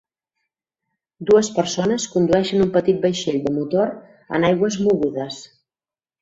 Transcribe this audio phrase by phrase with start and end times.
[1.29, 3.93] Dues persones condueixen un petit vaixell de motor
[4.39, 5.39] en aigües mogudes.